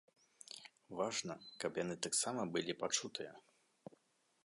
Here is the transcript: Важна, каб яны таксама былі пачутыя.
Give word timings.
Важна, 1.01 1.35
каб 1.65 1.71
яны 1.83 1.95
таксама 2.07 2.41
былі 2.57 2.73
пачутыя. 2.83 3.31